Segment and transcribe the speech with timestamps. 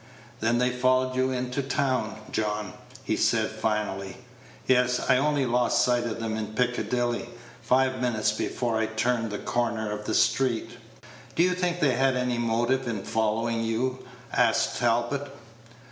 [0.39, 4.17] "Then they followed you into town, John?" he said, finally.
[4.65, 7.29] "Yes; I only lost sight of them in Piccadilly,
[7.61, 10.79] five minutes before I turned the corner of the street."
[11.35, 14.03] "Do you think they had any motive in following you?"
[14.33, 15.29] asked Talbot.